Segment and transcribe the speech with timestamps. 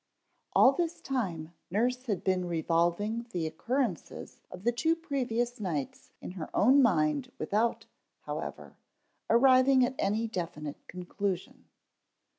[0.53, 6.31] _ALL this time nurse had been revolving the occurrences of the two previous nights in
[6.31, 7.85] her own mind without,
[8.21, 8.75] however,
[9.29, 11.65] arriving at any definite conclusion.